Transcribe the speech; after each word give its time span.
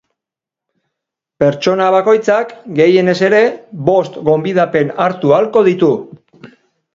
Pertsona 1.43 1.89
bakoitzak 1.95 2.55
gehienez 2.79 3.15
ere 3.27 3.43
bost 3.91 4.17
gonbidapen 4.31 4.91
hartu 5.07 5.35
ahalko 5.39 5.65
ditu. 5.71 5.93